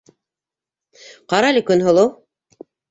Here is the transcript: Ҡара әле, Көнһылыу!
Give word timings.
Ҡара 1.35 1.53
әле, 1.57 1.65
Көнһылыу! 1.71 2.15